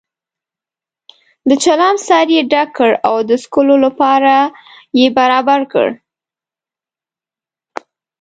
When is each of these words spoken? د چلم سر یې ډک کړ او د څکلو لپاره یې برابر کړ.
د 1.49 1.51
چلم 1.63 1.95
سر 2.07 2.27
یې 2.35 2.41
ډک 2.51 2.69
کړ 2.77 2.91
او 3.09 3.15
د 3.29 3.31
څکلو 3.43 3.75
لپاره 3.85 4.35
یې 4.99 5.07
برابر 5.17 5.61
کړ. 5.73 5.87